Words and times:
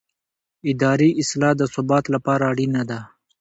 اداري 0.71 1.09
اصلاح 1.21 1.53
د 1.57 1.63
ثبات 1.73 2.05
لپاره 2.13 2.43
اړینه 2.51 2.81
ده 2.89 2.99